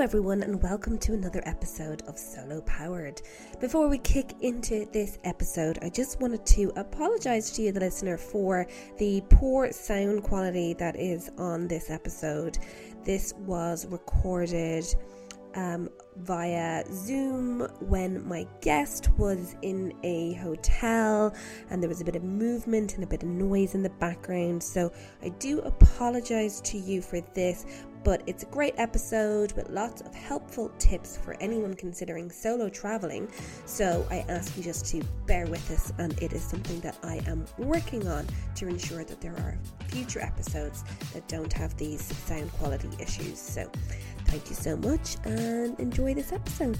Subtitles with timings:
[0.00, 3.20] Everyone, and welcome to another episode of Solo Powered.
[3.60, 8.16] Before we kick into this episode, I just wanted to apologize to you, the listener,
[8.16, 8.66] for
[8.96, 12.56] the poor sound quality that is on this episode.
[13.04, 14.86] This was recorded
[15.54, 21.34] um, via Zoom when my guest was in a hotel
[21.70, 24.62] and there was a bit of movement and a bit of noise in the background.
[24.62, 24.92] So
[25.22, 27.64] I do apologize to you for this,
[28.02, 33.28] but it's a great episode with lots of helpful tips for anyone considering solo traveling.
[33.66, 37.20] So I ask you just to bear with us, and it is something that I
[37.26, 39.58] am working on to ensure that there are
[39.88, 43.38] future episodes that don't have these sound quality issues.
[43.38, 43.70] So
[44.30, 46.78] thank you so much and enjoy this episode.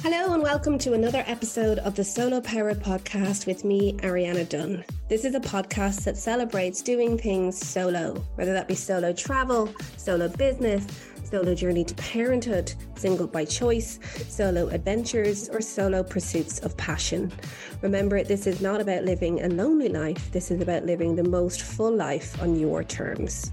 [0.00, 4.84] Hello, and welcome to another episode of the Solo Power podcast with me, Ariana Dunn.
[5.08, 10.28] This is a podcast that celebrates doing things solo, whether that be solo travel, solo
[10.28, 10.86] business,
[11.24, 17.32] solo journey to parenthood, single by choice, solo adventures, or solo pursuits of passion.
[17.80, 21.62] Remember, this is not about living a lonely life, this is about living the most
[21.62, 23.50] full life on your terms.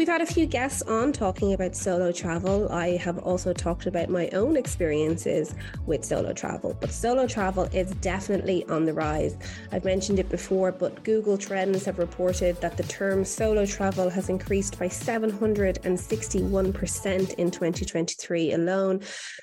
[0.00, 2.72] We've had a few guests on talking about solo travel.
[2.72, 7.90] I have also talked about my own experiences with solo travel, but solo travel is
[7.96, 9.36] definitely on the rise.
[9.72, 14.30] I've mentioned it before, but Google Trends have reported that the term solo travel has
[14.30, 19.02] increased by 761% in 2023 alone.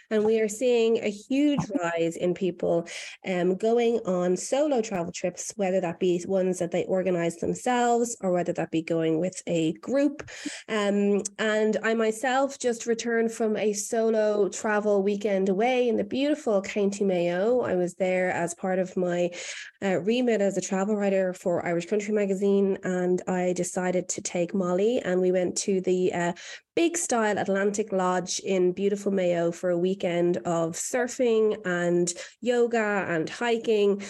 [0.10, 2.88] And we are seeing a huge rise in people
[3.28, 8.32] um, going on solo travel trips, whether that be ones that they organize themselves or
[8.32, 10.28] whether that be going with a group.
[10.68, 16.62] Um, and I myself just returned from a solo travel weekend away in the beautiful
[16.62, 17.62] County Mayo.
[17.62, 19.30] I was there as part of my
[19.84, 24.54] uh, remit as a travel writer for Irish Country Magazine, and I decided to take
[24.54, 26.34] Molly and we went to the uh,
[26.76, 33.28] big style Atlantic Lodge in beautiful Mayo for a weekend of surfing and yoga and
[33.28, 34.04] hiking.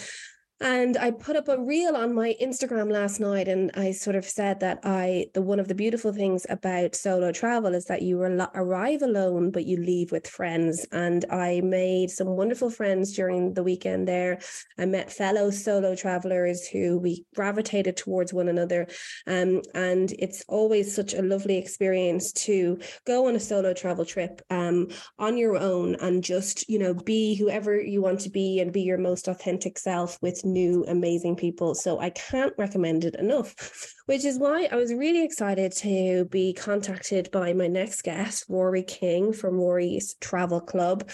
[0.60, 4.24] And I put up a reel on my Instagram last night, and I sort of
[4.24, 8.20] said that I the one of the beautiful things about solo travel is that you
[8.20, 10.84] arrive alone, but you leave with friends.
[10.90, 14.40] And I made some wonderful friends during the weekend there.
[14.78, 18.88] I met fellow solo travelers who we gravitated towards one another,
[19.28, 24.42] um, and it's always such a lovely experience to go on a solo travel trip
[24.50, 24.88] um,
[25.20, 28.82] on your own and just you know be whoever you want to be and be
[28.82, 31.74] your most authentic self with new amazing people.
[31.74, 36.52] So I can't recommend it enough, which is why I was really excited to be
[36.52, 41.08] contacted by my next guest, Rory King from Rory's Travel Club.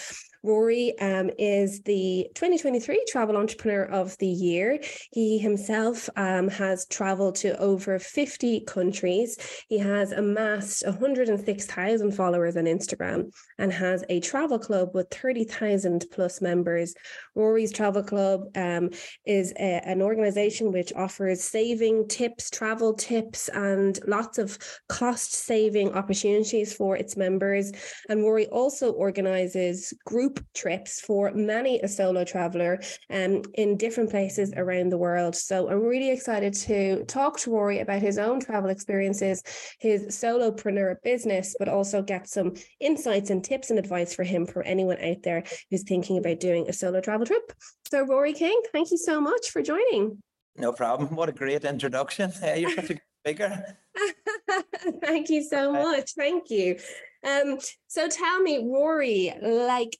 [0.45, 4.79] Rory um, is the 2023 Travel Entrepreneur of the Year.
[5.11, 9.37] He himself um, has traveled to over 50 countries.
[9.67, 16.41] He has amassed 106,000 followers on Instagram and has a travel club with 30,000 plus
[16.41, 16.93] members.
[17.33, 18.91] Rory's Travel Club um,
[19.25, 24.57] is a, an organization which offers saving tips, travel tips, and lots of
[24.89, 27.71] cost saving opportunities for its members.
[28.09, 32.79] And Rory also organizes group group trips for many a solo traveler
[33.09, 35.35] um, in different places around the world.
[35.35, 39.43] So I'm really excited to talk to Rory about his own travel experiences,
[39.79, 44.63] his solopreneur business, but also get some insights and tips and advice for him for
[44.63, 47.53] anyone out there who's thinking about doing a solo travel trip.
[47.89, 50.21] So Rory King, thank you so much for joining.
[50.57, 51.15] No problem.
[51.15, 52.31] What a great introduction.
[52.43, 53.77] Uh, you're such a speaker.
[55.01, 56.11] Thank you so much.
[56.13, 56.77] Thank you.
[57.25, 59.97] Um, so tell me, Rory, like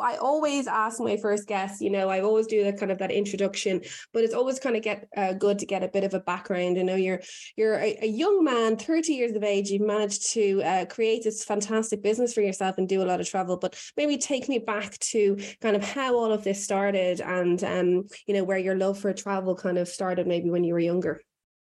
[0.00, 3.10] I always ask my first guest, you know, I always do that kind of that
[3.10, 3.82] introduction,
[4.12, 6.76] but it's always kind of get uh, good to get a bit of a background.
[6.76, 7.20] You know, you're
[7.56, 11.44] you're a, a young man, 30 years of age, you've managed to uh, create this
[11.44, 14.96] fantastic business for yourself and do a lot of travel, but maybe take me back
[14.98, 18.98] to kind of how all of this started and um, you know, where your love
[18.98, 21.20] for travel kind of started maybe when you were younger.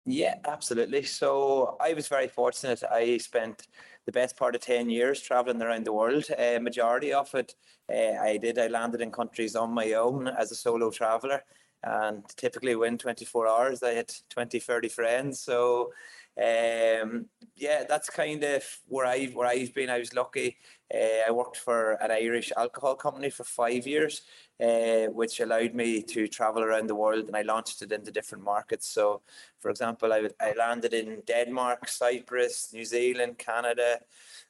[0.08, 1.02] Yeah, absolutely.
[1.02, 2.82] So I was very fortunate.
[2.88, 3.66] I spent
[4.06, 6.24] the best part of 10 years traveling around the world.
[6.38, 7.54] Uh, majority of it
[7.92, 11.42] uh, I did, I landed in countries on my own as a solo traveler
[11.82, 13.82] and typically win 24 hours.
[13.82, 15.40] I had 20, 30 friends.
[15.40, 15.92] So
[16.38, 19.88] um, yeah, that's kind of where I where I've been.
[19.88, 20.58] I was lucky.
[20.94, 24.22] Uh, I worked for an Irish alcohol company for five years,
[24.62, 28.44] uh, which allowed me to travel around the world, and I launched it into different
[28.44, 28.86] markets.
[28.86, 29.22] So,
[29.58, 34.00] for example, I, I landed in Denmark, Cyprus, New Zealand, Canada,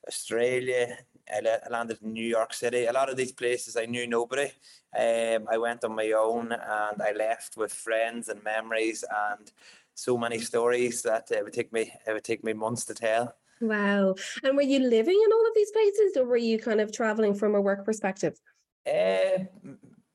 [0.06, 0.98] Australia.
[1.32, 2.86] I landed in New York City.
[2.86, 4.50] A lot of these places I knew nobody.
[4.96, 9.04] Um, I went on my own, and I left with friends and memories
[9.36, 9.50] and
[9.96, 13.34] so many stories that it would take me it would take me months to tell.
[13.60, 14.14] Wow.
[14.42, 17.34] And were you living in all of these places or were you kind of traveling
[17.34, 18.38] from a work perspective?
[18.86, 19.44] Uh,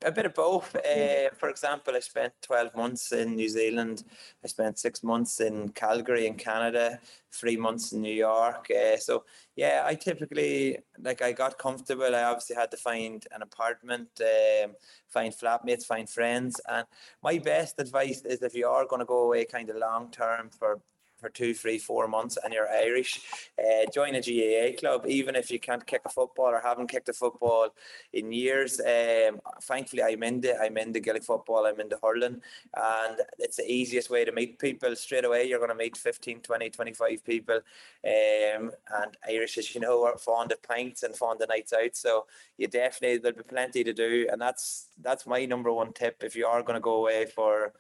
[0.03, 0.75] a bit of both.
[0.75, 4.03] Uh, for example, I spent 12 months in New Zealand.
[4.43, 6.99] I spent six months in Calgary in Canada,
[7.31, 8.67] three months in New York.
[8.71, 9.25] Uh, so,
[9.55, 12.15] yeah, I typically, like, I got comfortable.
[12.15, 14.71] I obviously had to find an apartment, um,
[15.07, 16.59] find flatmates, find friends.
[16.69, 16.85] And
[17.23, 20.49] my best advice is if you are going to go away kind of long term
[20.49, 20.81] for
[21.21, 23.21] for two, three, four months and you're Irish,
[23.59, 27.09] uh, join a GAA club, even if you can't kick a football or haven't kicked
[27.09, 27.69] a football
[28.11, 28.79] in years.
[28.79, 32.41] Um, thankfully, I'm in the, I'm in the Gaelic football, I'm in the hurling,
[32.75, 34.95] and it's the easiest way to meet people.
[34.95, 37.55] Straight away, you're going to meet 15, 20, 25 people.
[37.55, 38.71] Um,
[39.01, 41.95] and Irish, as you know, are fond of pints and fond of nights out.
[41.95, 42.25] So
[42.57, 44.27] you definitely, there'll be plenty to do.
[44.31, 47.73] And that's, that's my number one tip if you are going to go away for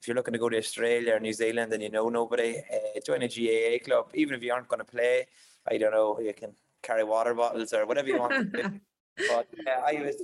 [0.00, 3.00] if you're looking to go to Australia or New Zealand and you know nobody, uh,
[3.04, 4.10] join a GAA club.
[4.14, 5.26] Even if you aren't going to play,
[5.70, 6.52] I don't know, you can
[6.82, 8.56] carry water bottles or whatever you want.
[9.28, 10.14] But uh, I was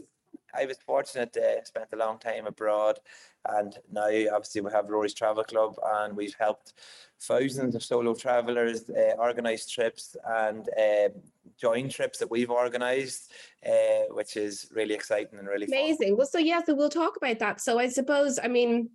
[0.57, 3.01] I was fortunate to spend a long time abroad,
[3.45, 6.75] and now obviously we have Rory's Travel Club, and we've helped
[7.21, 11.09] thousands of solo travelers uh, organize trips and uh,
[11.59, 13.33] join trips that we've organized,
[13.67, 16.11] uh, which is really exciting and really amazing.
[16.11, 16.19] Fun.
[16.19, 17.61] Well, so yeah, so we'll talk about that.
[17.61, 18.91] So I suppose, I mean,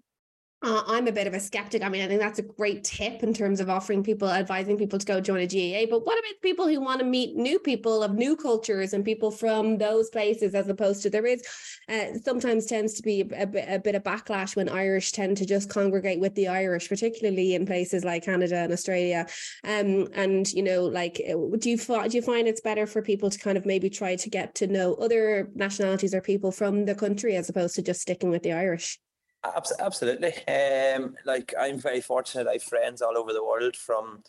[0.61, 1.83] uh, I'm a bit of a skeptic.
[1.83, 5.00] I mean, I think that's a great tip in terms of offering people, advising people
[5.00, 5.89] to go join a GAA.
[5.89, 9.31] But what about people who want to meet new people of new cultures and people
[9.31, 11.41] from those places, as opposed to there is
[11.88, 15.45] uh, sometimes tends to be a, a, a, bit of backlash when Irish tend to
[15.45, 19.27] just congregate with the Irish, particularly in places like Canada and Australia.
[19.63, 23.29] Um, and you know, like, uh, do you do you find it's better for people
[23.29, 26.95] to kind of maybe try to get to know other nationalities or people from the
[26.95, 29.00] country as opposed to just sticking with the Irish?
[29.44, 30.33] Absolutely.
[30.47, 32.47] Um, like I'm very fortunate.
[32.47, 34.24] I have friends all over the world from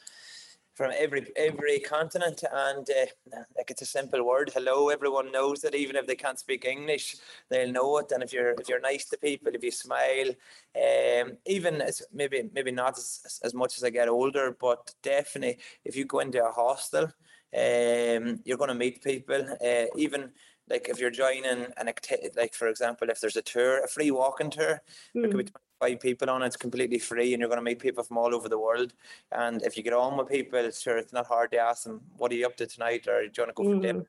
[0.74, 4.52] from every every continent, and uh, like it's a simple word.
[4.54, 5.74] Hello, everyone knows it.
[5.74, 7.16] Even if they can't speak English,
[7.48, 8.12] they'll know it.
[8.12, 10.28] And if you're if you're nice to people, if you smile,
[10.76, 15.58] um, even as maybe maybe not as, as much as I get older, but definitely
[15.84, 19.44] if you go into a hostel, um, you're going to meet people.
[19.64, 20.30] Uh, even
[20.70, 24.10] like if you're joining an activity, like for example, if there's a tour, a free
[24.10, 24.80] walking tour,
[25.14, 25.22] mm.
[25.22, 25.86] there could be hmm.
[25.86, 28.34] 25 people on it, it's completely free, and you're going to meet people from all
[28.34, 28.92] over the world.
[29.32, 32.00] And if you get on with people, it's sure, it's not hard to ask them,
[32.16, 33.82] "What are you up to tonight?" or "Do you want to go for mm.
[33.82, 34.06] dinner?"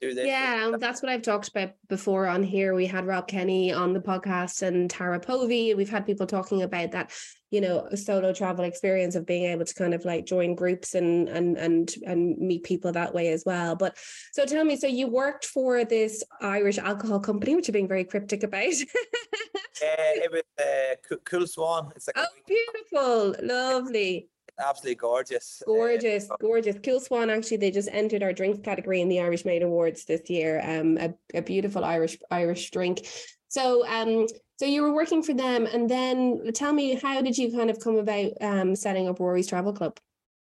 [0.00, 0.26] Do this.
[0.26, 2.74] Yeah, that's what I've talked about before on here.
[2.74, 5.74] We had Rob Kenny on the podcast and Tara Povey.
[5.74, 7.12] We've had people talking about that,
[7.50, 11.28] you know, solo travel experience of being able to kind of like join groups and
[11.28, 13.76] and and and meet people that way as well.
[13.76, 13.96] But
[14.32, 18.04] so tell me, so you worked for this Irish alcohol company, which you're being very
[18.04, 18.64] cryptic about.
[18.64, 18.70] uh,
[19.80, 21.92] it was uh, Cool Swan.
[21.96, 24.28] It's like oh, beautiful, lovely
[24.58, 25.62] absolutely gorgeous.
[25.66, 26.76] Gorgeous, uh, gorgeous.
[26.84, 30.28] Cool Swan actually they just entered our drinks category in the Irish Made Awards this
[30.28, 30.60] year.
[30.64, 33.06] Um, a, a beautiful Irish Irish drink.
[33.48, 37.52] So um, so you were working for them, and then tell me how did you
[37.52, 39.98] kind of come about um setting up Rory's Travel Club?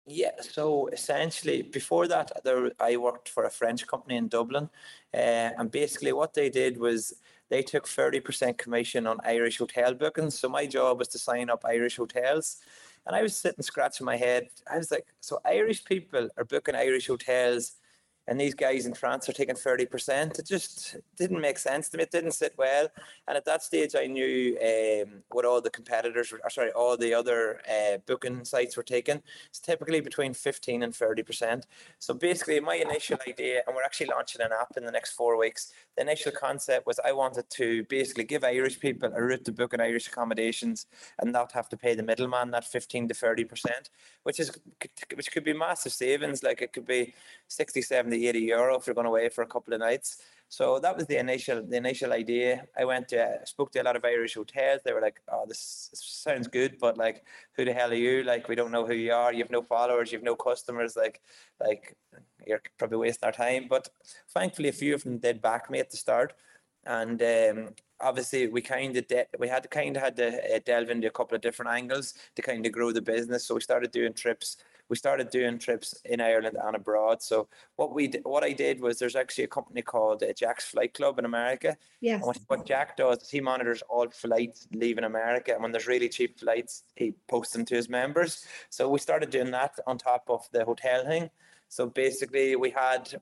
[0.09, 4.69] Yeah, so essentially before that, there I worked for a French company in Dublin,
[5.13, 7.13] uh, and basically what they did was
[7.49, 10.39] they took thirty percent commission on Irish hotel bookings.
[10.39, 12.57] So my job was to sign up Irish hotels.
[13.07, 14.49] And I was sitting scratching my head.
[14.69, 17.71] I was like, so Irish people are booking Irish hotels
[18.27, 20.37] and these guys in France are taking 30%.
[20.37, 22.03] It just didn't make sense to me.
[22.03, 22.89] It didn't sit well.
[23.27, 27.13] And at that stage, I knew um, what all the competitors, were, sorry, all the
[27.13, 29.21] other uh, booking sites were taking.
[29.49, 31.63] It's typically between 15 and 30%.
[31.99, 35.37] So basically, my initial idea, and we're actually launching an app in the next four
[35.37, 35.71] weeks.
[35.95, 39.73] The initial concept was I wanted to basically give Irish people a route to book
[39.73, 40.85] in Irish accommodations
[41.19, 43.89] and not have to pay the middleman that 15 to 30%,
[44.23, 44.51] which is
[45.15, 46.43] which could be massive savings.
[46.43, 47.13] Like it could be
[47.47, 50.17] 60, 70 80 euro if you're going away for a couple of nights.
[50.49, 52.67] So that was the initial the initial idea.
[52.77, 54.81] I went to spoke to a lot of Irish hotels.
[54.83, 57.25] They were like, "Oh, this, sounds good, but like,
[57.57, 58.23] who the hell are you?
[58.23, 59.33] Like, we don't know who you are.
[59.33, 60.11] You have no followers.
[60.11, 60.95] You have no customers.
[60.95, 61.21] Like,
[61.59, 61.97] like
[62.45, 63.89] you're probably wasting our time." But
[64.29, 66.33] thankfully, a few of them did back me at the start,
[66.85, 70.89] and um, obviously we kind of de- we had kind of had to uh, delve
[70.89, 73.45] into a couple of different angles to kind of grow the business.
[73.45, 74.57] So we started doing trips
[74.89, 77.21] we started doing trips in Ireland and abroad.
[77.21, 80.93] So what we what I did was there's actually a company called uh, Jack's Flight
[80.93, 81.77] Club in America.
[82.01, 82.23] Yes.
[82.23, 86.09] What, what, Jack does is he monitors all flights leaving America, and when there's really
[86.09, 88.45] cheap flights, he posts them to his members.
[88.69, 91.29] So we started doing that on top of the hotel thing.
[91.69, 93.13] So basically, we had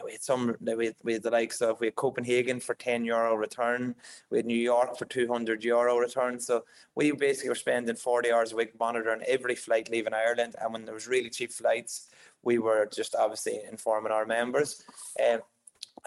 [0.00, 3.34] know, we had some we had the likes of we had Copenhagen for ten euro
[3.34, 3.94] return,
[4.30, 6.40] we had New York for two hundred euro return.
[6.40, 6.64] So
[6.94, 10.84] we basically were spending forty hours a week monitoring every flight leaving Ireland, and when
[10.84, 12.08] there was really cheap flights,
[12.42, 14.82] we were just obviously informing our members.
[15.22, 15.40] Um,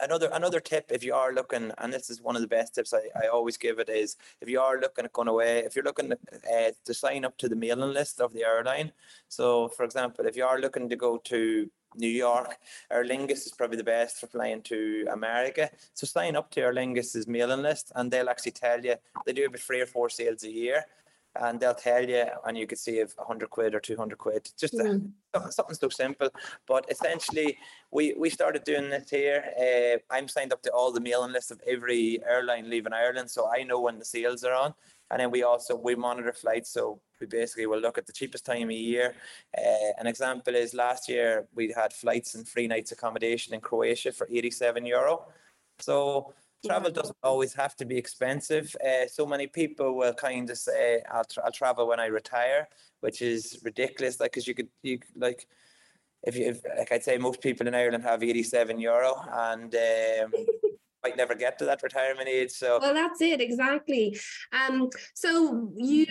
[0.01, 2.95] another another tip if you are looking and this is one of the best tips
[2.95, 5.85] I, I always give it is if you are looking at going away if you're
[5.85, 8.91] looking uh, to sign up to the mailing list of the airline
[9.27, 12.57] so for example if you are looking to go to New York,
[12.91, 15.69] Aer Lingus is probably the best for flying to America.
[15.93, 18.95] So sign up to Aer Lingus's mailing list and they'll actually tell you
[19.25, 20.85] they do about three or four sales a year
[21.35, 24.49] and they'll tell you and you could save 100 quid or 200 quid.
[24.57, 25.11] Just Mm.
[25.33, 26.29] something, something so simple.
[26.67, 27.57] But essentially
[27.91, 29.43] we we started doing this here.
[29.59, 33.49] Uh, i'm signed up to all the mailing lists of every airline leaving ireland so
[33.51, 34.73] i know when the sales are on
[35.13, 36.71] and then we also we monitor flights.
[36.71, 39.13] So we basically will look at the cheapest time of year.
[39.55, 44.11] Uh, an example is last year we had flights and free nights accommodation in croatia
[44.11, 45.27] for 87 euro.
[45.77, 46.33] So
[46.65, 48.75] travel doesn't always have to be expensive.
[48.83, 52.67] Uh, so many people will kind of say, "I'll, tra- I'll travel when I retire,"
[53.01, 54.19] which is ridiculous.
[54.19, 55.45] Like, because you could, you like,
[56.23, 60.33] if you, if, like I'd say, most people in Ireland have eighty-seven euro, and um,
[61.03, 62.51] might never get to that retirement age.
[62.51, 64.19] So Well, that's it exactly.
[64.51, 66.05] Um, so you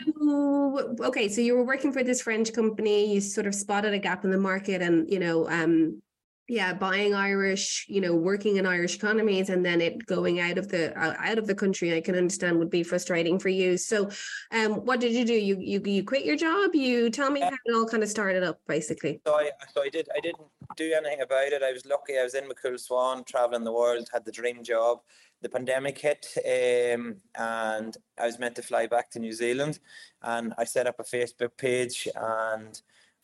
[1.00, 1.28] okay?
[1.28, 3.14] So you were working for this French company.
[3.14, 6.02] You sort of spotted a gap in the market, and you know, um,
[6.52, 10.68] yeah, buying Irish, you know, working in Irish economies, and then it going out of
[10.68, 11.96] the uh, out of the country.
[11.96, 13.78] I can understand would be frustrating for you.
[13.78, 14.10] So,
[14.50, 15.32] um, what did you do?
[15.32, 16.74] You you you quit your job?
[16.74, 19.22] You tell me how it all kind of started up, basically.
[19.26, 20.10] So I, so I did.
[20.14, 21.62] I didn't do anything about it.
[21.62, 22.18] I was lucky.
[22.18, 24.98] I was in McCool Swan, traveling the world, had the dream job.
[25.40, 29.78] The pandemic hit, um, and I was meant to fly back to New Zealand,
[30.20, 32.06] and I set up a Facebook page.
[32.14, 32.80] And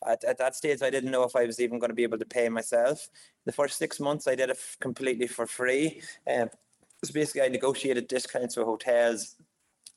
[0.07, 2.19] at, at that stage, I didn't know if I was even going to be able
[2.19, 3.09] to pay myself.
[3.45, 6.01] The first six months, I did it f- completely for free.
[6.31, 6.49] Um,
[7.03, 9.35] so basically, I negotiated discounts with hotels.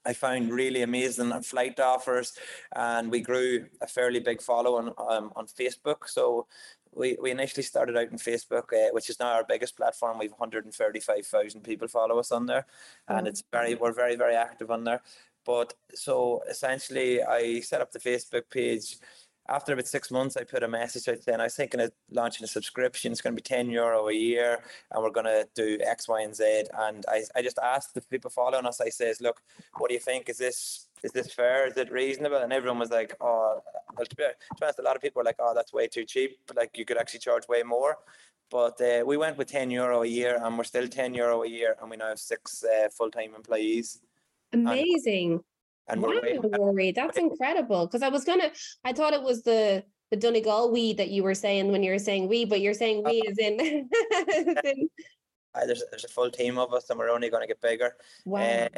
[0.04, 2.32] I found really amazing flight offers,
[2.74, 6.08] and we grew a fairly big following um, on Facebook.
[6.08, 6.46] So
[6.92, 10.18] we, we initially started out in Facebook, uh, which is now our biggest platform.
[10.18, 12.66] We've 135,000 people follow us on there,
[13.08, 15.02] and it's very we're very very active on there.
[15.44, 18.96] But so essentially, I set up the Facebook page.
[19.52, 22.42] After about six months, I put a message out saying I was thinking of launching
[22.42, 23.12] a subscription.
[23.12, 26.22] It's going to be 10 euro a year, and we're going to do X, Y,
[26.22, 26.64] and Z.
[26.78, 29.42] And I, I just asked the people following us, I says, look,
[29.76, 30.30] what do you think?
[30.30, 31.66] Is this is this fair?
[31.66, 32.38] Is it reasonable?
[32.38, 33.60] And everyone was like, oh,
[34.02, 34.24] to be
[34.62, 36.38] honest, a lot of people were like, oh, that's way too cheap.
[36.56, 37.98] Like you could actually charge way more.
[38.50, 41.48] But uh, we went with 10 euro a year, and we're still 10 euro a
[41.48, 44.00] year, and we now have six uh, full time employees.
[44.54, 45.32] Amazing.
[45.32, 45.40] And
[46.00, 47.86] wow, we're Rory, that's incredible.
[47.86, 48.50] Because I was gonna,
[48.84, 51.98] I thought it was the the Donegal we that you were saying when you were
[51.98, 53.60] saying we, but you're saying we as in,
[54.64, 54.88] in-
[55.54, 57.94] uh, there's, there's a full team of us, and we're only going to get bigger.
[58.24, 58.40] wow.
[58.40, 58.68] Uh,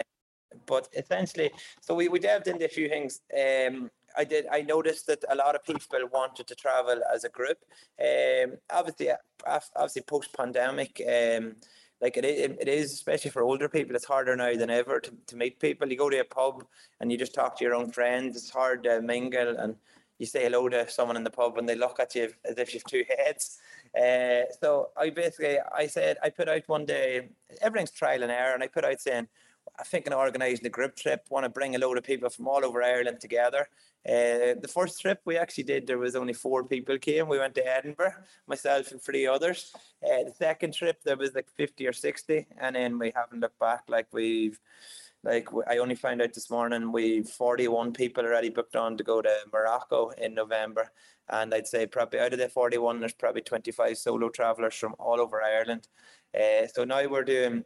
[0.66, 3.21] but essentially, so we, we delved into a few things.
[3.37, 4.47] Um, I did.
[4.50, 7.59] I noticed that a lot of people wanted to travel as a group.
[8.00, 11.56] Um, obviously, uh, obviously post pandemic, um,
[12.01, 13.97] like it, i- it is especially for older people.
[13.97, 15.89] It's harder now than ever to, to meet people.
[15.91, 16.65] You go to a pub
[17.01, 18.37] and you just talk to your own friends.
[18.37, 19.77] It's hard to mingle and
[20.19, 22.73] you say hello to someone in the pub and they look at you as if
[22.75, 23.59] you've two heads.
[23.97, 27.29] Uh, so I basically I said I put out one day
[27.61, 29.29] everything's trial and error, and I put out saying
[29.78, 31.26] I'm thinking of organising a group trip.
[31.30, 33.68] Want to bring a load of people from all over Ireland together.
[34.06, 37.26] Uh, the first trip we actually did, there was only four people came.
[37.26, 38.14] We went to Edinburgh,
[38.47, 39.73] myself and three others.
[40.04, 43.59] Uh, the second trip there was like fifty or sixty, and then we haven't looked
[43.59, 43.85] back.
[43.88, 44.61] Like we've,
[45.23, 49.23] like I only found out this morning we've forty-one people already booked on to go
[49.23, 50.92] to Morocco in November,
[51.30, 55.21] and I'd say probably out of the forty-one, there's probably twenty-five solo travellers from all
[55.21, 55.88] over Ireland.
[56.38, 57.64] Uh, so now we're doing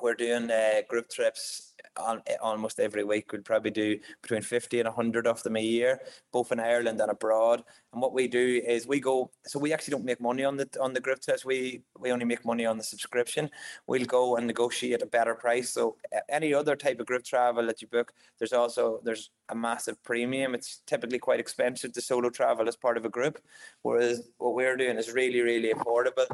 [0.00, 3.32] we're doing uh, group trips on almost every week.
[3.32, 6.00] We'll probably do between 50 and 100 of them a year,
[6.32, 7.62] both in Ireland and abroad.
[7.92, 10.68] And what we do is we go, so we actually don't make money on the
[10.80, 11.44] on the group trips.
[11.44, 13.50] We we only make money on the subscription.
[13.86, 15.70] We'll go and negotiate a better price.
[15.70, 15.96] So
[16.28, 20.54] any other type of group travel that you book, there's also there's a massive premium.
[20.54, 23.38] It's typically quite expensive to solo travel as part of a group,
[23.82, 26.26] whereas what we're doing is really really affordable.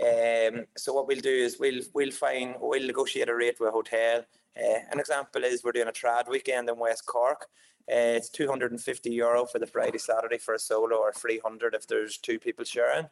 [0.00, 3.72] Um, so what we'll do is we'll we'll find we'll negotiate a rate with a
[3.72, 4.24] hotel.
[4.56, 7.46] Uh, an example is we're doing a trad weekend in West Cork.
[7.88, 12.18] Uh, it's 250 euro for the Friday Saturday for a solo, or 300 if there's
[12.18, 13.04] two people sharing.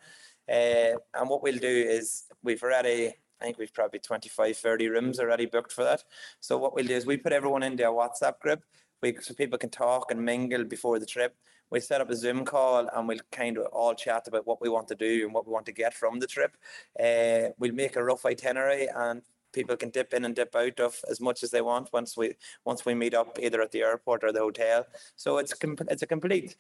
[0.49, 5.21] Uh, and what we'll do is we've already I think we've probably 25, 30 rooms
[5.21, 6.03] already booked for that.
[6.41, 8.63] So what we'll do is we put everyone into a WhatsApp group
[9.03, 11.37] we, so people can talk and mingle before the trip.
[11.71, 14.71] we set up a Zoom call and we'll kind of all chat about what we
[14.71, 16.57] want to do and what we want to get from the trip.
[16.99, 19.23] Uh, we'll make a rough itinerary and
[19.57, 22.35] people can dip in and dip out of as much as they want once we
[22.65, 24.87] once we meet up either at the airport or the hotel.
[25.17, 25.55] So it's
[25.91, 26.57] it's a complete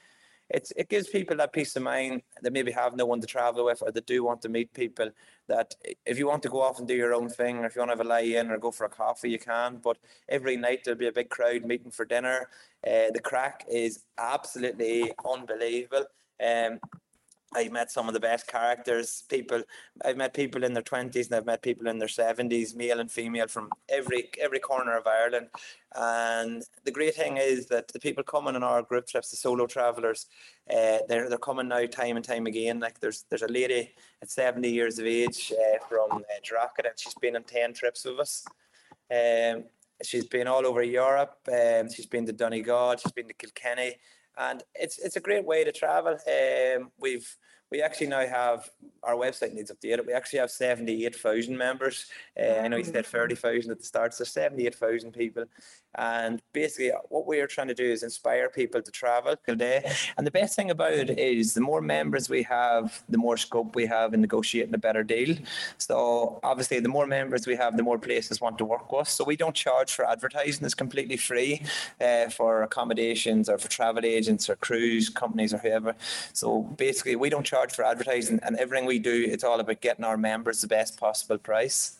[0.51, 3.65] it's it gives people that peace of mind that maybe have no one to travel
[3.65, 5.11] with or that do want to meet people
[5.49, 5.75] that
[6.05, 7.91] if you want to go off and do your own thing or if you want
[7.91, 9.99] to have a lie in or go for a coffee you can but
[10.29, 12.49] every night there'll be a big crowd meeting for dinner
[12.87, 16.07] uh, the crack is absolutely unbelievable
[16.45, 16.79] um,
[17.55, 19.23] I've met some of the best characters.
[19.29, 19.63] People,
[20.05, 23.11] I've met people in their twenties, and I've met people in their seventies, male and
[23.11, 25.49] female, from every every corner of Ireland.
[25.95, 29.67] And the great thing is that the people coming on our group trips, the solo
[29.67, 30.27] travellers,
[30.71, 32.81] uh, they're they're coming now time and time again.
[32.81, 36.99] Like there's there's a lady at seventy years of age uh, from uh, Drogheda, and
[36.99, 38.45] she's been on ten trips with us.
[39.11, 39.65] Um,
[40.03, 41.39] she's been all over Europe.
[41.49, 42.97] Um, she's been to Donegal.
[42.97, 43.97] She's been to Kilkenny
[44.37, 46.19] and it's it's a great way to travel.
[46.27, 47.37] Um, we've
[47.71, 48.71] we actually now have
[49.03, 50.07] our website needs updated.
[50.07, 52.07] We actually have seventy eight thousand members.
[52.39, 55.45] Uh, I know you said thirty thousand at the start, so seventy eight thousand people.
[55.99, 59.91] And basically, what we are trying to do is inspire people to travel today.
[60.19, 63.75] And the best thing about it is the more members we have, the more scope
[63.75, 65.37] we have in negotiating a better deal.
[65.79, 69.13] So obviously, the more members we have, the more places want to work with us.
[69.13, 71.63] So we don't charge for advertising; it's completely free
[72.01, 75.97] uh, for accommodations or for travel agents or cruise companies or whoever.
[76.33, 80.05] So basically, we don't charge for advertising, and everything we do, it's all about getting
[80.05, 81.97] our members the best possible price.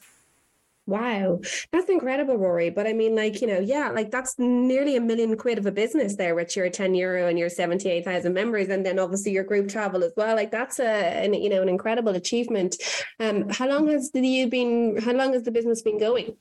[0.87, 1.41] Wow,
[1.73, 2.71] that's incredible, Rory.
[2.71, 5.73] But I mean, like, you know, yeah, like that's nearly a million quid of a
[5.73, 8.69] business there with your 10 euro and your 78,000 members.
[8.69, 10.37] And then obviously your group travel as well.
[10.37, 12.77] Like that's a, an, you know, an incredible achievement.
[13.19, 16.37] Um, how long has the you been, how long has the business been going?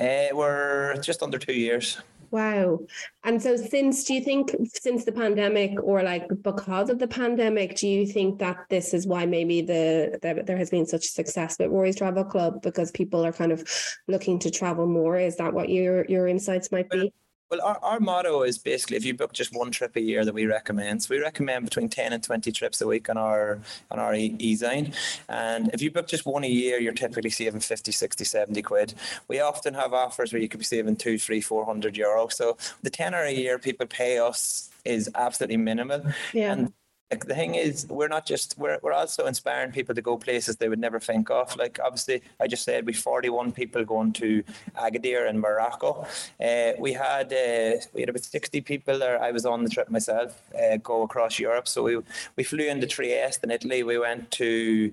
[0.00, 1.98] Uh, we're just under two years.
[2.30, 2.80] Wow.
[3.24, 7.76] And so since do you think since the pandemic or like because of the pandemic,
[7.76, 11.56] do you think that this is why maybe the, the there has been such success
[11.58, 13.68] with Rory's Travel Club because people are kind of
[14.08, 15.18] looking to travel more?
[15.18, 17.12] Is that what your your insights might be?
[17.50, 20.34] Well, our, our motto is basically if you book just one trip a year that
[20.34, 21.04] we recommend.
[21.04, 23.60] So we recommend between 10 and 20 trips a week on our
[23.90, 24.94] on our e-zine.
[25.28, 28.94] And if you book just one a year, you're typically saving 50, 60, 70 quid.
[29.28, 32.26] We often have offers where you could be saving two, three, 400 euro.
[32.28, 36.02] So the tenner a year people pay us is absolutely minimal.
[36.32, 36.52] Yeah.
[36.52, 36.72] And
[37.10, 40.68] the thing is we're not just we're, we're also inspiring people to go places they
[40.68, 41.56] would never think of.
[41.56, 44.42] Like obviously i just said we 41 people going to
[44.76, 46.06] agadir in morocco.
[46.40, 49.22] Uh, we had uh, we had about 60 people there.
[49.22, 51.68] I was on the trip myself uh, go across europe.
[51.68, 51.98] So we
[52.34, 53.82] we flew into trieste in italy.
[53.84, 54.92] We went to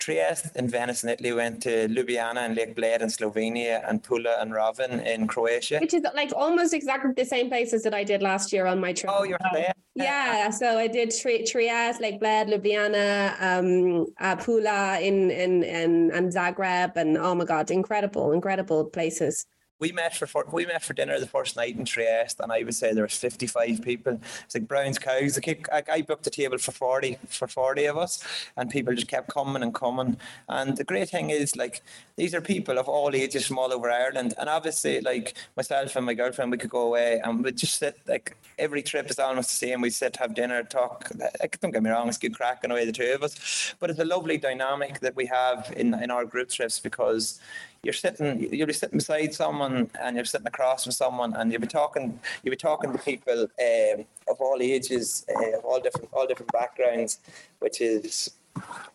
[0.00, 4.40] Trieste in Venice in Italy, went to Ljubljana and Lake Bled in Slovenia, and Pula
[4.42, 5.78] and Rovinj in Croatia.
[5.78, 8.92] Which is like almost exactly the same places that I did last year on my
[8.92, 9.12] trip.
[9.14, 9.72] Oh, you're there.
[9.94, 16.10] Yeah, so I did Tri- Trieste, Lake Bled, Ljubljana, um, uh, Pula in, in, in,
[16.12, 19.46] and Zagreb, and oh my God, incredible, incredible places
[19.80, 22.74] we met for we met for dinner the first night in Trieste, and I would
[22.74, 24.20] say there was fifty five people.
[24.44, 25.38] It's like Brown's cows.
[25.72, 28.22] I, I booked a table for forty for forty of us,
[28.56, 30.18] and people just kept coming and coming.
[30.48, 31.82] And the great thing is, like,
[32.16, 36.04] these are people of all ages from all over Ireland, and obviously, like myself and
[36.04, 37.98] my girlfriend, we could go away and we just sit.
[38.06, 39.80] Like every trip is almost the same.
[39.80, 41.10] We sit, have dinner, talk.
[41.40, 43.98] Like, don't get me wrong, it's good cracking away the two of us, but it's
[43.98, 47.40] a lovely dynamic that we have in in our group trips because
[47.82, 51.60] you're sitting you'll be sitting beside someone and you're sitting across from someone and you'll
[51.60, 56.08] be talking you'll be talking to people um, of all ages uh, of all different
[56.12, 57.18] all different backgrounds
[57.60, 58.30] which is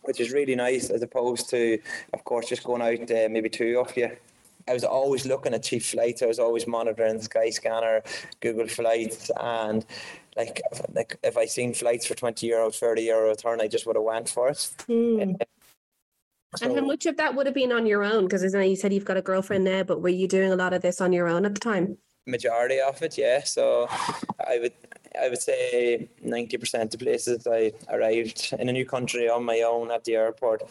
[0.02, 1.78] which is really nice as opposed to
[2.12, 4.10] of course just going out uh, maybe two of you
[4.68, 6.22] I was always looking at cheap flights.
[6.22, 8.02] I was always monitoring Skyscanner,
[8.40, 9.86] Google Flights, and
[10.36, 10.60] like
[10.92, 14.04] like if I seen flights for twenty euro, thirty euro return, I just would have
[14.04, 14.56] went for it.
[14.88, 15.40] Mm.
[16.56, 18.24] So, and how much of that would have been on your own?
[18.24, 20.82] Because you said you've got a girlfriend now, but were you doing a lot of
[20.82, 21.98] this on your own at the time?
[22.26, 23.44] Majority of it, yeah.
[23.44, 24.72] So I would
[25.20, 29.60] I would say ninety percent of places I arrived in a new country on my
[29.60, 30.62] own at the airport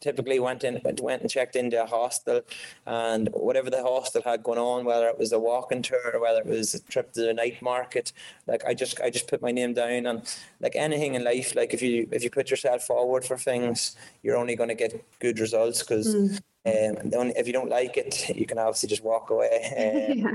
[0.00, 2.40] typically went in went and checked into a hostel
[2.86, 6.40] and whatever the hostel had going on whether it was a walking tour or whether
[6.40, 8.12] it was a trip to the night market
[8.46, 10.22] like I just I just put my name down and
[10.60, 14.36] like anything in life like if you if you put yourself forward for things you're
[14.36, 16.36] only going to get good results because mm.
[16.66, 20.34] um, if you don't like it you can obviously just walk away um, yeah.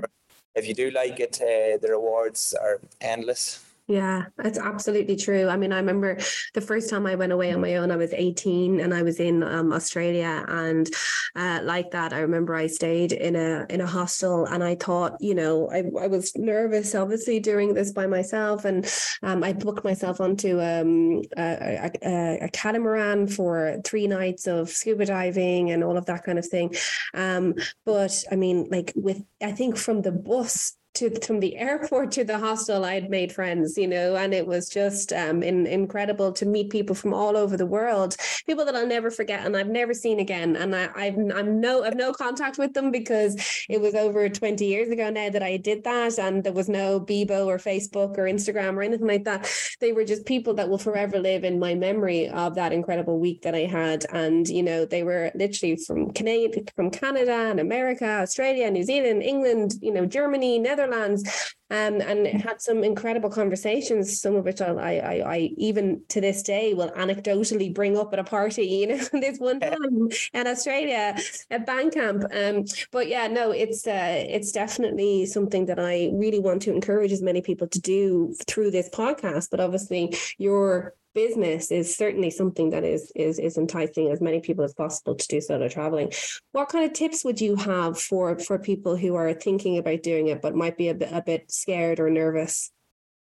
[0.55, 5.49] if you do like it uh, the rewards are endless Yeah, that's absolutely true.
[5.49, 6.17] I mean, I remember
[6.53, 9.19] the first time I went away on my own, I was 18 and I was
[9.19, 10.45] in um, Australia.
[10.47, 10.89] And
[11.35, 15.17] uh, like that, I remember I stayed in a in a hostel and I thought,
[15.19, 18.63] you know, I, I was nervous, obviously, doing this by myself.
[18.63, 18.89] And
[19.21, 25.05] um, I booked myself onto um, a, a, a, catamaran for three nights of scuba
[25.05, 26.73] diving and all of that kind of thing.
[27.13, 32.11] Um, but I mean, like with, I think from the bus to from the airport
[32.11, 35.65] to the hostel i had made friends you know and it was just um in,
[35.65, 39.55] incredible to meet people from all over the world people that i'll never forget and
[39.57, 40.55] i've never seen again.
[40.55, 43.35] And I, i've i'm no i've no contact with them because
[43.69, 46.99] it was over 20 years ago now that i did that and there was no
[46.99, 49.49] Bebo or facebook or instagram or anything like that.
[49.79, 53.41] They were just people that will forever live in my memory of that incredible week
[53.43, 54.05] that i had.
[54.11, 59.23] And you know they were literally from canada from canada and america australia new zealand
[59.23, 61.23] england you know germany netherlands Netherlands,
[61.73, 64.21] um, and had some incredible conversations.
[64.21, 68.19] Some of which I, I, I even to this day will anecdotally bring up at
[68.19, 68.53] a party.
[68.83, 71.15] You know, this one time in Australia
[71.49, 72.23] at Bandcamp.
[72.35, 77.13] Um, but yeah, no, it's uh, it's definitely something that I really want to encourage
[77.13, 79.49] as many people to do through this podcast.
[79.51, 84.63] But obviously, your business is certainly something that is is is enticing as many people
[84.63, 86.11] as possible to do solo traveling.
[86.51, 90.27] What kind of tips would you have for for people who are thinking about doing
[90.27, 92.71] it but might be a bit a bit scared or nervous?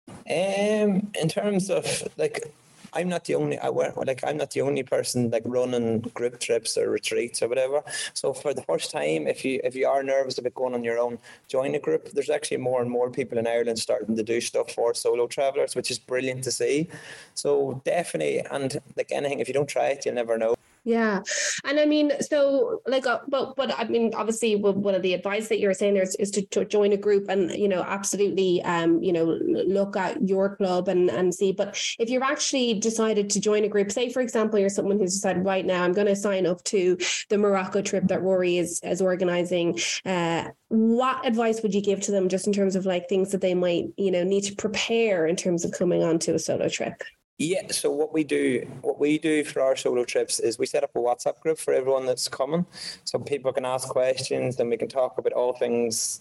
[0.08, 2.54] Um, in terms of like
[2.94, 6.40] I'm not the only I wear like I'm not the only person like running group
[6.40, 7.82] trips or retreats or whatever.
[8.14, 11.00] So for the first time, if you if you are nervous about going on your
[11.00, 12.12] own, join a group.
[12.12, 15.76] There's actually more and more people in Ireland starting to do stuff for solo travelers,
[15.76, 16.88] which is brilliant to see.
[17.34, 20.56] So definitely, and like anything, if you don't try it, you'll never know.
[20.86, 21.22] Yeah,
[21.66, 25.50] and I mean, so like, uh, but but I mean, obviously, one of the advice
[25.50, 28.62] that you're saying there is, is to, to join a group and you know, absolutely,
[28.64, 31.52] um, you know, look at your club and and see.
[31.52, 35.14] But if you're actually decided to join a group, say for example, you're someone who's
[35.14, 36.98] decided right now, I'm going to sign up to
[37.30, 39.80] the Morocco trip that Rory is is organizing.
[40.06, 43.42] Uh, what advice would you give to them, just in terms of like things that
[43.42, 47.04] they might, you know, need to prepare in terms of coming onto a solo trip?
[47.42, 50.84] Yeah, so what we do, what we do for our solo trips is we set
[50.84, 52.66] up a WhatsApp group for everyone that's coming,
[53.06, 56.20] so people can ask questions and we can talk about all things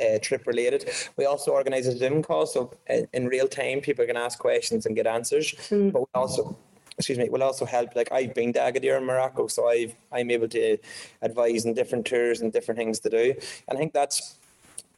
[0.00, 0.88] uh, trip related.
[1.16, 4.86] We also organise a Zoom call, so uh, in real time people can ask questions
[4.86, 5.54] and get answers.
[5.70, 5.90] Mm.
[5.92, 6.56] But we also
[6.98, 7.96] excuse me, will also help.
[7.96, 10.78] Like I've been to Agadir in Morocco, so I've I'm able to
[11.20, 13.34] advise on different tours and different things to do.
[13.66, 14.36] And I think that's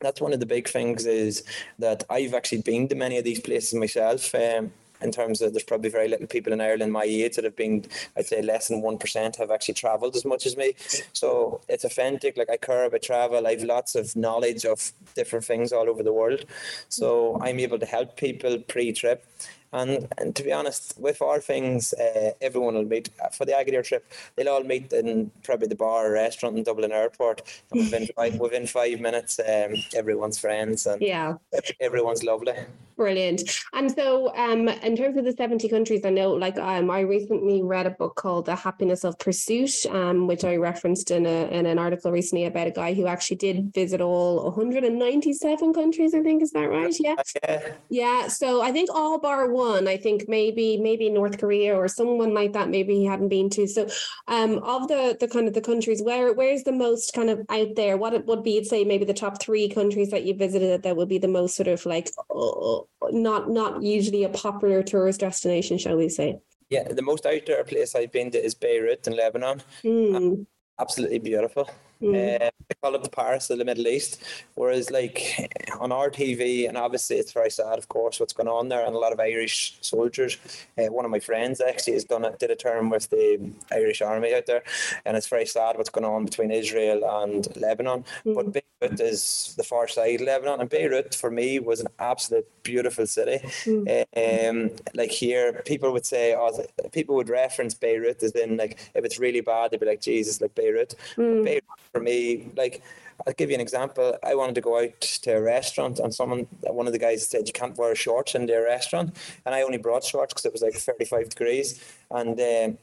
[0.01, 1.45] that's one of the big things is
[1.79, 4.35] that I've actually been to many of these places myself.
[4.35, 7.57] Um, in terms of there's probably very little people in Ireland my age that have
[7.57, 7.85] been,
[8.17, 10.75] I'd say less than 1% have actually travelled as much as me.
[11.13, 12.37] So it's authentic.
[12.37, 13.47] Like I care about travel.
[13.47, 16.45] I've lots of knowledge of different things all over the world.
[16.89, 19.27] So I'm able to help people pre-trip.
[19.73, 23.85] And, and to be honest, with our things, uh, everyone will meet for the Agadir
[23.85, 24.11] trip.
[24.35, 27.43] They'll all meet in probably the bar or restaurant in Dublin Airport.
[27.71, 31.35] And within five, within five minutes, um, everyone's friends and yeah,
[31.81, 32.55] everyone's lovely.
[32.97, 33.43] Brilliant.
[33.75, 37.63] And so, um, in terms of the 70 countries, I know, like, um, I recently
[37.63, 41.67] read a book called The Happiness of Pursuit, um, which I referenced in, a, in
[41.67, 46.43] an article recently about a guy who actually did visit all 197 countries, I think.
[46.43, 46.95] Is that right?
[46.99, 47.17] Yeah.
[47.45, 47.69] Yeah.
[47.91, 48.29] Yeah.
[48.29, 52.55] So, I think all bar one, I think maybe, maybe North Korea or someone like
[52.55, 53.67] that, maybe he hadn't been to.
[53.67, 53.89] So,
[54.27, 57.75] um, of the, the kind of the countries, where where's the most kind of out
[57.77, 57.99] there?
[57.99, 61.11] What it would be, say, maybe the top three countries that you visited that would
[61.11, 65.97] be the most sort of like, oh, not not usually a popular tourist destination, shall
[65.97, 66.39] we say?
[66.71, 69.63] Yeah, the most out there place I've been to is Beirut in Lebanon.
[69.85, 70.47] Mm.
[70.79, 71.71] absolutely beautiful.
[72.03, 72.43] Mm.
[72.43, 74.23] Uh, they call it the Paris of the Middle East.
[74.55, 78.69] Whereas, like on our TV, and obviously it's very sad, of course, what's going on
[78.69, 80.39] there, and a lot of Irish soldiers.
[80.79, 83.41] Uh, one of my friends actually has done it, did a term with the
[83.73, 84.63] Irish Army out there,
[85.05, 88.05] and it's very sad what's going on between Israel and Lebanon.
[88.25, 88.35] Mm.
[88.35, 92.47] But Beirut is the far side of Lebanon, and Beirut for me was an absolute
[92.63, 93.39] beautiful city.
[93.65, 94.05] Mm.
[94.17, 99.05] Um, like here, people would say, oh, people would reference Beirut as in like if
[99.05, 100.95] it's really bad, they'd be like, Jesus, like Beirut.
[101.17, 101.45] Mm.
[101.45, 101.65] Beirut
[101.97, 102.83] for me, like
[103.27, 104.19] I'll give you an example.
[104.23, 107.47] I wanted to go out to a restaurant, and someone, one of the guys said
[107.47, 110.63] you can't wear shorts in their restaurant, and I only brought shorts because it was
[110.63, 111.69] like thirty-five degrees,
[112.11, 112.39] and.
[112.41, 112.79] Um,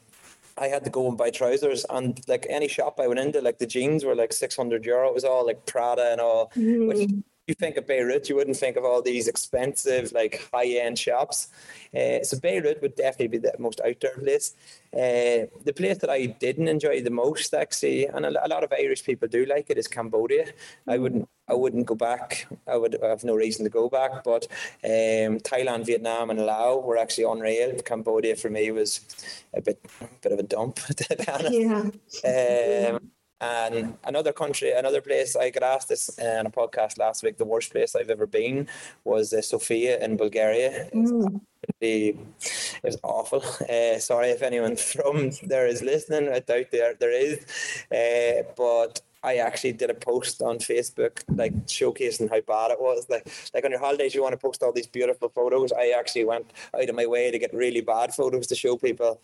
[0.56, 3.58] I had to go and buy trousers, and like any shop I went into, like
[3.58, 5.10] the jeans were like six hundred euro.
[5.10, 6.88] It was all like Prada and all, mm.
[6.88, 7.10] which
[7.48, 11.50] you think of Beirut, you wouldn't think of all these expensive, like high end shops.
[11.94, 14.56] Uh, so Beirut would definitely be the most outdoor place.
[14.94, 18.72] Uh, the place that I didn't enjoy the most, actually, and a, a, lot of
[18.72, 20.46] Irish people do like it, is Cambodia.
[20.88, 22.48] I wouldn't, I wouldn't go back.
[22.66, 24.24] I would I have no reason to go back.
[24.24, 24.48] But
[24.84, 27.78] um, Thailand, Vietnam, and Laos were actually unreal.
[27.82, 29.02] Cambodia for me was
[29.54, 30.80] a bit, a bit of a dump.
[30.94, 32.22] To be honest.
[32.24, 32.90] Yeah.
[32.94, 33.12] Um,
[33.44, 37.38] and another country, another place, I got asked this in a podcast last week.
[37.38, 38.68] The worst place I've ever been
[39.04, 40.90] was uh, Sofia in Bulgaria.
[40.94, 41.42] Mm.
[41.82, 42.18] It
[42.84, 43.44] was awful.
[43.74, 46.32] Uh, sorry if anyone from there is listening.
[46.32, 47.40] I doubt there there is,
[47.92, 53.08] uh, but I actually did a post on Facebook, like showcasing how bad it was.
[53.10, 55.72] Like, like on your holidays, you want to post all these beautiful photos.
[55.72, 59.22] I actually went out of my way to get really bad photos to show people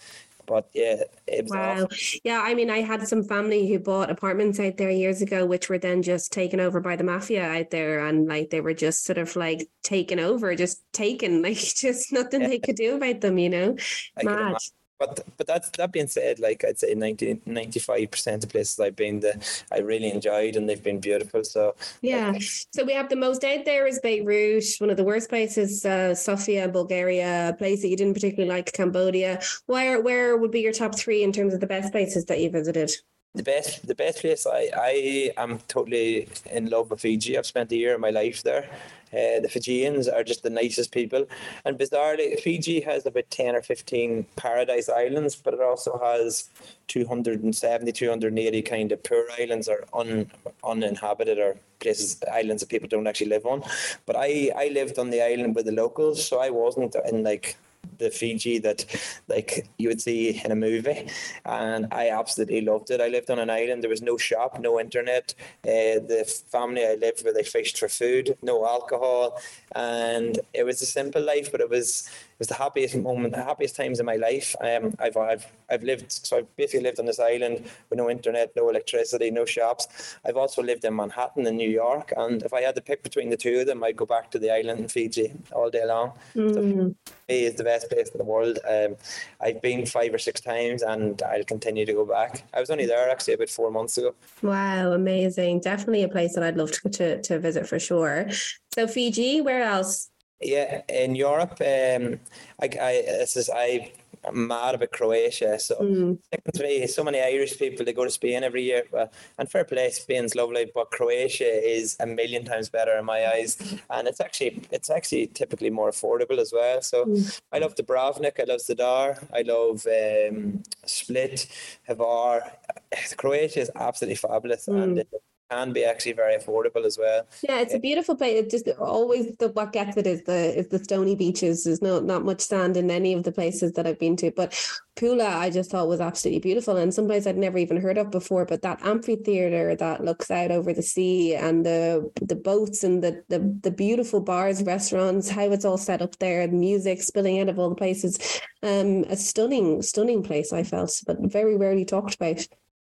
[0.49, 1.03] but yeah,
[1.45, 1.83] wow.
[1.83, 2.19] Awesome.
[2.23, 5.69] Yeah, I mean, I had some family who bought apartments out there years ago, which
[5.69, 9.05] were then just taken over by the mafia out there, and like they were just
[9.05, 12.47] sort of like taken over, just taken, like just nothing yeah.
[12.47, 13.77] they could do about them, you know.
[14.17, 14.57] I Mad
[14.99, 19.21] but but that's that being said, like I'd say 95 percent of places I've been,
[19.21, 21.43] the I really enjoyed and they've been beautiful.
[21.43, 25.03] So yeah, like, so we have the most out there is Beirut, one of the
[25.03, 29.41] worst places, uh, Sofia, Bulgaria, a place that you didn't particularly like, Cambodia.
[29.65, 32.49] Where where would be your top three in terms of the best places that you
[32.49, 32.91] visited?
[33.35, 37.38] the best the best place I, I am totally in love with Fiji.
[37.38, 38.67] I've spent a year of my life there.
[39.12, 41.26] Uh, the Fijians are just the nicest people.
[41.65, 46.50] And bizarrely, Fiji has about 10 or 15 paradise islands, but it also has
[46.88, 50.30] 270, 280 kind of poor islands or un,
[50.63, 53.63] uninhabited or places, islands that people don't actually live on.
[54.06, 57.58] But I, I lived on the island with the locals, so I wasn't in like
[57.99, 58.85] the Fiji that
[59.27, 61.07] like you would see in a movie,
[61.45, 63.01] and I absolutely loved it.
[63.01, 63.83] I lived on an island.
[63.83, 65.33] There was no shop, no internet.
[65.63, 69.39] Uh, the family I lived with, they fished for food, no alcohol,
[69.75, 72.09] and it was a simple life, but it was
[72.39, 74.56] was the happiest moment, the happiest times in my life.
[74.62, 78.56] Um, I've, I've, I've lived, so I've basically lived on this island with no internet,
[78.56, 80.17] no electricity, no shops.
[80.25, 82.13] I've also lived in Manhattan in New York.
[82.15, 84.39] And if I had to pick between the two of them, I'd go back to
[84.39, 86.13] the island in Fiji all day long.
[86.34, 86.54] Mm.
[86.54, 86.95] So
[87.28, 88.60] Fiji is the best place in the world.
[88.67, 88.95] Um,
[89.41, 92.43] I've been five or six times and I'll continue to go back.
[92.54, 94.15] I was only there actually about four months ago.
[94.41, 95.60] Wow, amazing.
[95.60, 98.28] Definitely a place that I'd love to, to, to visit for sure.
[98.73, 100.09] So Fiji, where else?
[100.41, 102.19] Yeah, in Europe, um,
[102.62, 103.91] I, I this is I
[104.25, 105.60] am mad about Croatia.
[105.60, 106.17] So mm.
[106.54, 108.84] to me, so many Irish people they go to Spain every year.
[108.91, 113.28] Well, and fair play, Spain's lovely, but Croatia is a million times better in my
[113.28, 113.58] eyes,
[113.89, 116.82] and it's actually it's actually typically more affordable as well.
[116.82, 117.41] So mm.
[117.52, 121.47] I love Dubrovnik, I love Zadar, I love um, Split,
[121.89, 122.49] Hvar.
[123.17, 124.84] Croatia is absolutely fabulous, mm.
[124.84, 125.04] and
[125.49, 127.27] can be actually very affordable as well.
[127.47, 128.39] Yeah, it's a beautiful place.
[128.39, 131.63] It just always the what gets it is the is the stony beaches.
[131.63, 134.31] There's no not much sand in any of the places that I've been to.
[134.31, 134.53] But
[134.95, 138.12] Pula I just thought was absolutely beautiful and some place I'd never even heard of
[138.12, 138.45] before.
[138.45, 143.23] But that amphitheater that looks out over the sea and the the boats and the
[143.29, 147.49] the, the beautiful bars, restaurants, how it's all set up there, the music spilling out
[147.49, 148.41] of all the places.
[148.62, 152.45] Um a stunning, stunning place I felt, but very rarely talked about.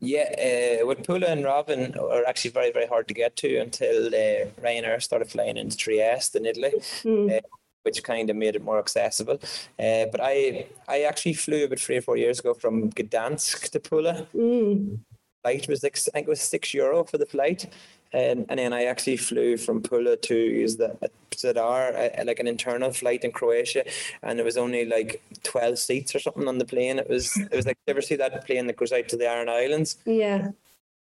[0.01, 4.07] Yeah, uh, with Pula and Rovinj are actually very, very hard to get to until
[4.07, 6.73] uh, Ryanair started flying into Trieste in Italy.
[7.05, 7.37] Mm.
[7.37, 7.41] Uh,
[7.83, 9.41] which kind of made it more accessible.
[9.79, 13.81] Uh, but I I actually flew about three or four years ago from Gdansk to
[13.81, 14.27] Pula.
[14.35, 14.99] Mm.
[15.43, 17.67] Flight was like I think it was six euro for the flight,
[18.13, 20.97] and, and then I actually flew from Pula to use the
[21.31, 23.85] Zadar, uh, uh, like an internal flight in Croatia,
[24.23, 26.99] and it was only like twelve seats or something on the plane.
[26.99, 29.29] It was it was like you ever see that plane that goes out to the
[29.29, 29.99] Aran Islands?
[30.05, 30.51] Yeah,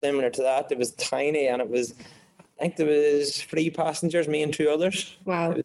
[0.03, 0.71] similar to that.
[0.71, 1.95] It was tiny, and it was
[2.59, 5.17] I think there was three passengers, me and two others.
[5.25, 5.57] Wow.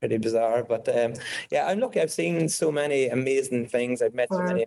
[0.00, 1.14] Pretty bizarre, but um,
[1.50, 2.00] yeah, I'm lucky.
[2.00, 4.00] I've seen so many amazing things.
[4.00, 4.38] I've met wow.
[4.38, 4.66] so many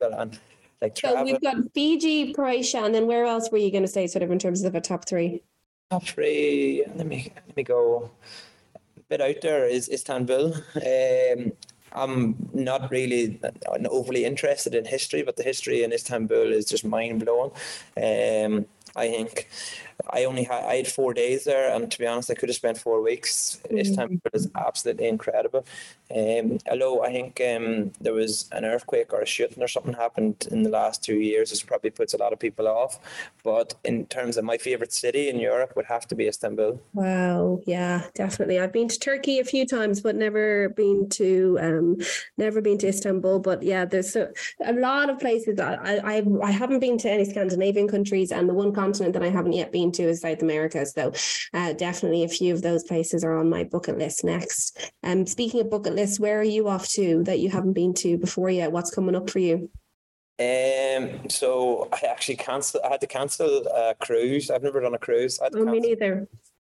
[0.00, 0.40] people, and
[0.84, 1.18] like travel.
[1.18, 4.22] So we've got Fiji, Croatia, and then where else were you going to say, sort
[4.22, 5.42] of in terms of a top three?
[5.90, 6.84] Top three.
[6.94, 8.10] Let me let me go.
[8.74, 10.54] A bit out there is Istanbul.
[10.76, 11.52] Um,
[11.92, 13.40] I'm not really
[13.88, 17.52] overly interested in history, but the history in Istanbul is just mind blowing.
[17.96, 18.66] Um,
[18.96, 19.48] I think
[20.10, 22.56] I only had I had four days there, and to be honest, I could have
[22.56, 23.60] spent four weeks.
[23.64, 23.78] Mm-hmm.
[23.78, 25.64] Istanbul is absolutely incredible.
[26.14, 30.46] Um, although I think um, there was an earthquake or a shooting or something happened
[30.50, 32.98] in the last two years, this probably puts a lot of people off.
[33.42, 36.80] But in terms of my favorite city in Europe, would have to be Istanbul.
[36.92, 38.60] Wow, yeah, definitely.
[38.60, 41.96] I've been to Turkey a few times, but never been to um,
[42.36, 43.38] never been to Istanbul.
[43.38, 44.32] But yeah, there's so,
[44.64, 45.58] a lot of places.
[45.58, 49.30] I, I I haven't been to any Scandinavian countries, and the one continent that I
[49.30, 50.84] haven't yet been been to is South America.
[50.86, 51.12] So
[51.52, 54.92] uh, definitely a few of those places are on my bucket list next.
[55.02, 58.18] Um, speaking of bucket lists, where are you off to that you haven't been to
[58.18, 58.72] before yet?
[58.72, 59.70] What's coming up for you?
[60.40, 62.82] Um, so I actually cancelled.
[62.84, 64.50] I had to cancel a cruise.
[64.50, 65.38] I've never done a cruise.
[65.40, 66.26] I had Oh, me neither.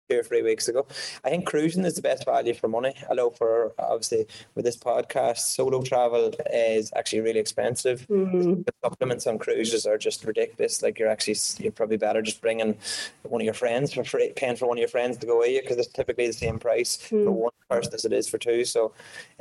[0.08, 0.86] Two or three weeks ago.
[1.24, 2.94] I think cruising is the best value for money.
[3.08, 8.06] Although for obviously with this podcast, solo travel is actually really expensive.
[8.08, 10.82] Mm, The supplements on cruises are just ridiculous.
[10.82, 12.76] Like you're actually you're probably better just bringing
[13.22, 15.50] one of your friends for free, paying for one of your friends to go with
[15.50, 17.32] you because it's typically the same price for Mm.
[17.32, 18.64] one person as it is for two.
[18.64, 18.92] So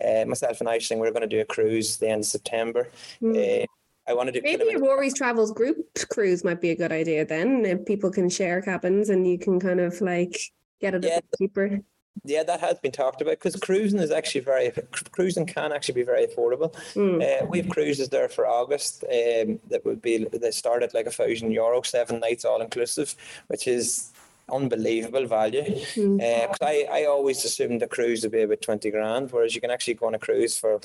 [0.04, 2.89] uh, myself and Aisling, we're going to do a cruise the end of September.
[3.21, 3.63] mm.
[3.63, 3.65] Uh,
[4.07, 4.75] I want to Maybe.
[4.75, 5.77] Rory's Travels group
[6.09, 7.65] cruise might be a good idea then.
[7.65, 10.37] If people can share cabins and you can kind of like
[10.81, 11.79] get it a bit cheaper.
[12.25, 14.71] Yeah, that has been talked about because cruising is actually very
[15.11, 16.73] cruising can actually be very affordable.
[16.93, 17.21] Mm.
[17.21, 21.07] Uh, we have cruises there for August um, that would be they start at like
[21.07, 23.15] a thousand euro, seven nights all inclusive,
[23.47, 24.13] which is
[24.51, 25.63] unbelievable value.
[25.95, 26.21] Mm.
[26.21, 29.62] Uh, 'cause I, I always assumed the cruise would be about twenty grand, whereas you
[29.62, 30.79] can actually go on a cruise for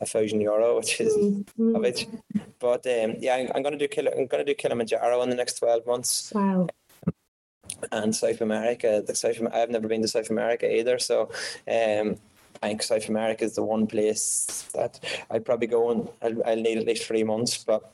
[0.00, 1.72] a thousand euro, which is Mm, mm.
[1.74, 2.06] savage.
[2.58, 5.30] But um, yeah, I'm, I'm going to do Kili- I'm going to do Kilimanjaro in
[5.30, 6.68] the next twelve months Wow.
[7.90, 9.02] and South America.
[9.06, 11.22] The South I've never been to South America either, so
[11.68, 12.16] um,
[12.62, 16.56] I think South America is the one place that I'd probably go and I'll, I'll
[16.56, 17.90] need at least three months, but.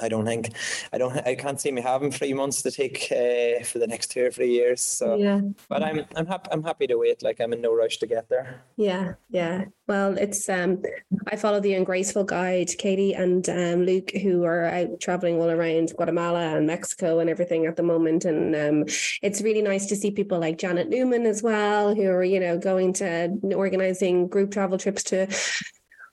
[0.00, 0.50] I don't think
[0.92, 4.10] I don't I can't see me having three months to take uh, for the next
[4.10, 4.80] two or three years.
[4.80, 5.40] So, Yeah.
[5.68, 7.22] but I'm I'm happy I'm happy to wait.
[7.22, 8.62] Like I'm in no rush to get there.
[8.76, 9.64] Yeah, yeah.
[9.86, 10.82] Well, it's um
[11.26, 15.92] I follow the Ungraceful Guide, Katie and um Luke, who are out traveling all around
[15.96, 18.24] Guatemala and Mexico and everything at the moment.
[18.24, 18.84] And um
[19.22, 22.58] it's really nice to see people like Janet Newman as well, who are, you know,
[22.58, 25.26] going to organizing group travel trips to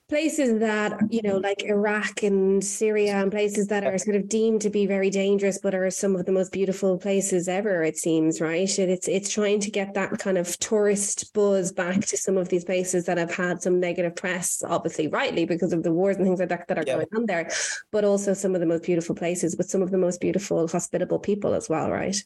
[0.08, 4.60] places that you know like iraq and syria and places that are sort of deemed
[4.60, 8.40] to be very dangerous but are some of the most beautiful places ever it seems
[8.40, 12.36] right And it's it's trying to get that kind of tourist buzz back to some
[12.36, 16.16] of these places that have had some negative press obviously rightly because of the wars
[16.16, 16.94] and things like that that are Yeah.
[16.96, 17.50] going on there
[17.90, 21.18] but also some of the most beautiful places with some of the most beautiful hospitable
[21.18, 22.16] people as well right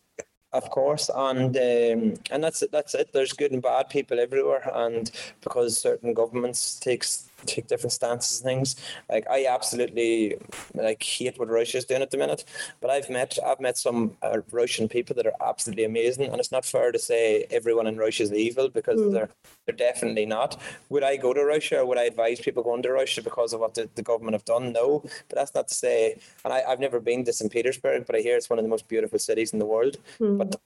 [0.53, 2.73] Of course, and um, and that's it.
[2.73, 3.13] That's it.
[3.13, 5.09] There's good and bad people everywhere, and
[5.43, 8.77] because certain governments takes take different stances and things,
[9.11, 10.37] like I absolutely
[10.75, 12.45] like hate what Russia's doing at the minute.
[12.81, 16.53] But I've met I've met some uh, Russian people that are absolutely amazing, and it's
[16.53, 19.13] not fair to say everyone in Russia is evil because Mm.
[19.13, 19.31] they're
[19.67, 20.61] they're definitely not.
[20.89, 23.61] Would I go to Russia or would I advise people going to Russia because of
[23.61, 24.73] what the, the government have done?
[24.73, 26.19] No, but that's not to say.
[26.45, 27.51] And I, I've never been to St.
[27.53, 29.97] Petersburg, but I hear it's one of the most beautiful cities in the world.
[30.19, 30.39] Mm.
[30.39, 30.61] But because-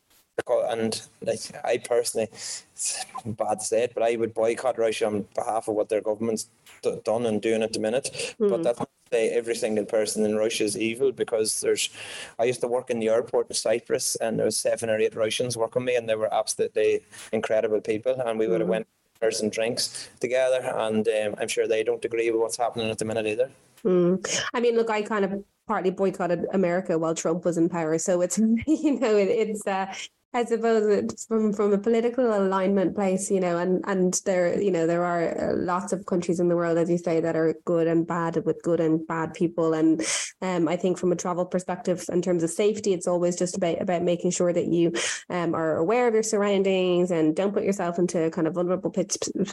[0.49, 5.27] and like I personally, it's bad to say it, but I would boycott Russia on
[5.35, 6.49] behalf of what their government's
[6.83, 8.35] d- done and doing at the minute.
[8.39, 11.91] But that's not to say every single person in Russia is evil because there's.
[12.39, 15.15] I used to work in the airport in Cyprus, and there was seven or eight
[15.15, 17.01] Russians working me, and they were absolutely
[17.33, 18.87] incredible people, and we would have went
[19.21, 22.99] for some drinks together, and um, I'm sure they don't agree with what's happening at
[22.99, 23.51] the minute either.
[23.85, 24.43] Mm.
[24.53, 28.21] I mean, look, I kind of partly boycotted America while Trump was in power, so
[28.21, 29.93] it's you know it, it's uh,
[30.37, 34.73] I suppose it's from from a political alignment place, you know, and and there you
[34.73, 37.55] know there are uh, lots of countries in the world, as you say, that are
[37.65, 40.03] good and bad with good and bad people, and
[40.43, 43.81] um, I think from a travel perspective, in terms of safety, it's always just about
[43.81, 44.93] about making sure that you
[45.31, 48.91] um, are aware of your surroundings and don't put yourself into kind of vulnerable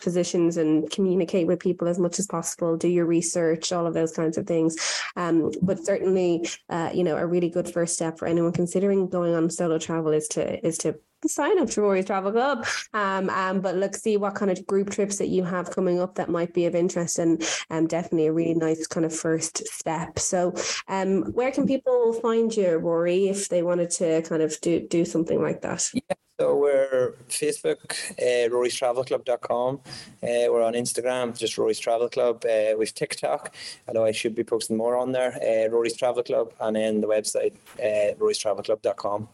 [0.02, 2.76] positions and communicate with people as much as possible.
[2.76, 4.76] Do your research, all of those kinds of things.
[5.16, 9.36] Um, but certainly, uh, you know, a really good first step for anyone considering going
[9.36, 10.96] on solo travel is to is to
[11.28, 12.66] sign up to Rory's Travel Club.
[12.94, 16.16] Um, um, but look, see what kind of group trips that you have coming up
[16.16, 20.20] that might be of interest, and um, definitely a really nice kind of first step.
[20.20, 20.54] So,
[20.88, 25.06] um, where can people find you, Rory, if they wanted to kind of do do
[25.06, 25.90] something like that?
[25.94, 26.16] Yeah.
[26.40, 29.76] So we're Facebook, uh, rorystravelclub.com.
[30.24, 32.44] Uh, we're on Instagram, just Rory's Travel Club.
[32.44, 33.54] Uh, we've TikTok,
[33.88, 35.34] although I should be posting more on there.
[35.36, 39.30] Uh, Rory's Travel Club, and then the website, uh, rorystravelclub.com.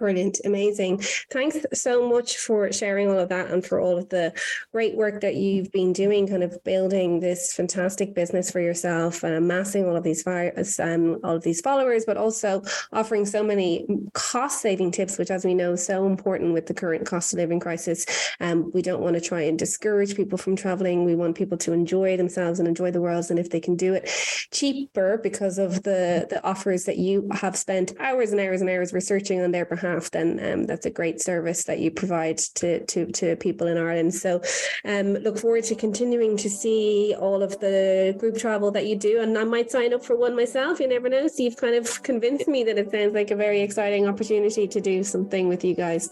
[0.00, 1.02] Brilliant, amazing.
[1.30, 4.32] Thanks so much for sharing all of that and for all of the
[4.72, 9.34] great work that you've been doing, kind of building this fantastic business for yourself and
[9.34, 12.62] amassing all of these um, all of these followers, but also
[12.94, 16.72] offering so many cost saving tips, which, as we know, is so important with the
[16.72, 18.06] current cost of living crisis.
[18.40, 21.04] Um, we don't want to try and discourage people from traveling.
[21.04, 23.92] We want people to enjoy themselves and enjoy the world, and if they can do
[23.92, 24.08] it
[24.50, 28.94] cheaper because of the the offers that you have spent hours and hours and hours
[28.94, 33.06] researching on their behalf then um, that's a great service that you provide to to
[33.12, 34.14] to people in Ireland.
[34.14, 34.40] So,
[34.84, 39.20] um, look forward to continuing to see all of the group travel that you do,
[39.20, 40.80] and I might sign up for one myself.
[40.80, 41.26] You never know.
[41.28, 44.80] So you've kind of convinced me that it sounds like a very exciting opportunity to
[44.80, 46.08] do something with you guys.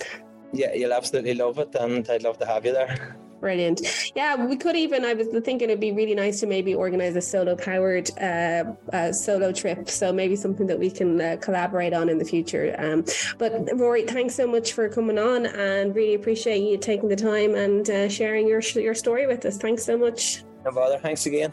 [0.52, 3.16] Yeah, you'll absolutely love it, and I'd love to have you there.
[3.40, 3.82] Brilliant.
[4.16, 5.04] Yeah, we could even.
[5.04, 9.12] I was thinking it'd be really nice to maybe organize a solo powered uh, uh,
[9.12, 9.88] solo trip.
[9.88, 12.74] So maybe something that we can uh, collaborate on in the future.
[12.78, 13.04] Um,
[13.38, 17.54] but Rory, thanks so much for coming on, and really appreciate you taking the time
[17.54, 19.56] and uh, sharing your your story with us.
[19.56, 20.42] Thanks so much.
[20.64, 20.98] No bother.
[20.98, 21.52] Thanks again.